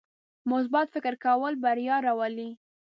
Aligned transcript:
مثبت 0.51 0.87
فکر 0.95 1.13
کول 1.23 1.53
بریا 1.63 1.95
راولي. 2.05 2.49